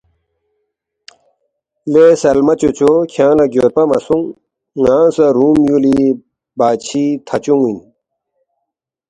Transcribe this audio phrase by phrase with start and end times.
[1.91, 4.27] ”لے سلمہ چوچو کھیانگ لہ گیودپہ مہ سونگ،
[4.81, 6.05] ن٘انگ سہ رُوم یُولی
[6.57, 7.77] بادشی تھہ چُونگ خان اِن